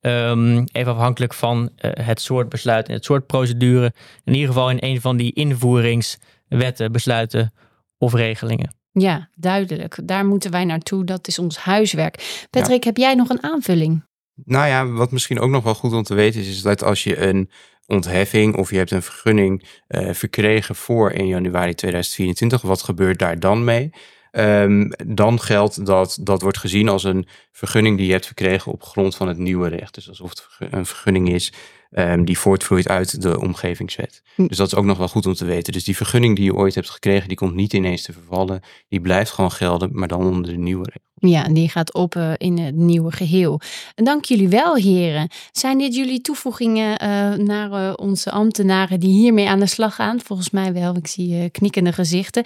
um, 0.00 0.64
even 0.72 0.92
afhankelijk 0.92 1.34
van 1.34 1.70
uh, 1.76 1.90
het 1.94 2.20
soort 2.20 2.48
besluit 2.48 2.88
en 2.88 2.94
het 2.94 3.04
soort 3.04 3.26
procedure, 3.26 3.92
in 4.24 4.32
ieder 4.32 4.48
geval 4.48 4.70
in 4.70 4.78
een 4.80 5.00
van 5.00 5.16
die 5.16 5.32
invoeringswetten, 5.32 6.92
besluiten 6.92 7.52
of 7.98 8.14
regelingen. 8.14 8.74
Ja, 8.92 9.28
duidelijk. 9.34 9.98
Daar 10.04 10.26
moeten 10.26 10.50
wij 10.50 10.64
naartoe. 10.64 11.04
Dat 11.04 11.28
is 11.28 11.38
ons 11.38 11.56
huiswerk. 11.56 12.46
Patrick, 12.50 12.84
heb 12.84 12.96
jij 12.96 13.14
nog 13.14 13.28
een 13.28 13.42
aanvulling? 13.42 14.10
Nou 14.44 14.66
ja, 14.66 14.86
wat 14.86 15.10
misschien 15.10 15.40
ook 15.40 15.50
nog 15.50 15.64
wel 15.64 15.74
goed 15.74 15.92
om 15.92 16.02
te 16.02 16.14
weten 16.14 16.40
is, 16.40 16.48
is 16.48 16.62
dat 16.62 16.84
als 16.84 17.04
je 17.04 17.26
een 17.26 17.50
ontheffing 17.86 18.56
of 18.56 18.70
je 18.70 18.76
hebt 18.76 18.90
een 18.90 19.02
vergunning 19.02 19.64
uh, 19.88 20.12
verkregen 20.12 20.74
voor 20.74 21.10
1 21.10 21.26
januari 21.26 21.74
2024, 21.74 22.62
wat 22.62 22.82
gebeurt 22.82 23.18
daar 23.18 23.40
dan 23.40 23.64
mee? 23.64 23.90
Um, 24.32 24.92
dan 25.06 25.40
geldt 25.40 25.86
dat 25.86 26.18
dat 26.20 26.42
wordt 26.42 26.58
gezien 26.58 26.88
als 26.88 27.04
een 27.04 27.26
vergunning 27.52 27.96
die 27.96 28.06
je 28.06 28.12
hebt 28.12 28.26
verkregen 28.26 28.72
op 28.72 28.82
grond 28.82 29.16
van 29.16 29.28
het 29.28 29.38
nieuwe 29.38 29.68
recht. 29.68 29.94
Dus 29.94 30.08
alsof 30.08 30.30
het 30.30 30.48
een 30.70 30.86
vergunning 30.86 31.28
is 31.28 31.52
um, 31.94 32.24
die 32.24 32.38
voortvloeit 32.38 32.88
uit 32.88 33.22
de 33.22 33.40
omgevingswet. 33.40 34.22
Hm. 34.34 34.46
Dus 34.46 34.56
dat 34.56 34.66
is 34.66 34.74
ook 34.74 34.84
nog 34.84 34.98
wel 34.98 35.08
goed 35.08 35.26
om 35.26 35.34
te 35.34 35.44
weten. 35.44 35.72
Dus 35.72 35.84
die 35.84 35.96
vergunning 35.96 36.36
die 36.36 36.44
je 36.44 36.54
ooit 36.54 36.74
hebt 36.74 36.90
gekregen, 36.90 37.28
die 37.28 37.36
komt 37.36 37.54
niet 37.54 37.72
ineens 37.72 38.02
te 38.02 38.12
vervallen. 38.12 38.60
Die 38.88 39.00
blijft 39.00 39.30
gewoon 39.30 39.52
gelden, 39.52 39.90
maar 39.92 40.08
dan 40.08 40.26
onder 40.26 40.50
de 40.50 40.56
nieuwe 40.56 40.84
regels. 40.84 41.10
Ja, 41.30 41.42
die 41.48 41.68
gaat 41.68 41.94
op 41.94 42.14
uh, 42.14 42.32
in 42.36 42.58
het 42.58 42.74
nieuwe 42.74 43.12
geheel. 43.12 43.60
En 43.94 44.04
dank 44.04 44.24
jullie 44.24 44.48
wel, 44.48 44.76
heren. 44.76 45.28
Zijn 45.52 45.78
dit 45.78 45.94
jullie 45.94 46.20
toevoegingen 46.20 46.90
uh, 46.90 47.46
naar 47.46 47.70
uh, 47.70 47.92
onze 47.96 48.30
ambtenaren 48.30 49.00
die 49.00 49.12
hiermee 49.12 49.48
aan 49.48 49.60
de 49.60 49.66
slag 49.66 49.94
gaan? 49.94 50.20
Volgens 50.20 50.50
mij 50.50 50.72
wel. 50.72 50.96
Ik 50.96 51.06
zie 51.06 51.50
knikkende 51.50 51.92
gezichten. 51.92 52.44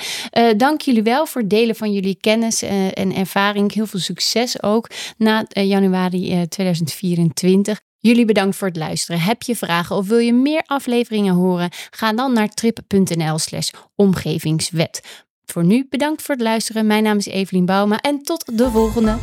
dank 0.57 0.81
jullie 0.81 1.03
wel 1.03 1.27
voor 1.27 1.41
het 1.41 1.51
delen 1.51 1.77
van 1.77 1.93
jullie 1.93 2.17
kennis 2.21 2.63
en 2.93 3.15
ervaring. 3.15 3.73
Heel 3.73 3.87
veel 3.87 4.01
succes 4.01 4.63
ook 4.63 4.91
na 5.17 5.47
januari 5.49 6.47
2024. 6.49 7.81
Jullie 8.07 8.25
bedankt 8.25 8.57
voor 8.57 8.69
het 8.69 8.77
luisteren. 8.77 9.21
Heb 9.21 9.43
je 9.43 9.57
vragen 9.57 9.97
of 9.97 10.09
wil 10.09 10.19
je 10.19 10.33
meer 10.33 10.63
afleveringen 10.67 11.35
horen? 11.35 11.71
Ga 11.91 12.13
dan 12.13 12.33
naar 12.33 12.49
trip.nl/slash 12.49 13.71
omgevingswet. 13.95 15.25
Voor 15.45 15.65
nu 15.65 15.87
bedankt 15.91 16.23
voor 16.23 16.35
het 16.35 16.45
luisteren. 16.45 16.87
Mijn 16.87 17.03
naam 17.03 17.17
is 17.17 17.27
Evelien 17.27 17.65
Bouma 17.65 18.01
en 18.01 18.23
tot 18.23 18.59
de 18.59 18.71
volgende. 18.71 19.17